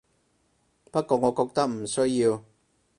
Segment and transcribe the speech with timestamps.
[0.89, 2.43] 不過我覺得唔需要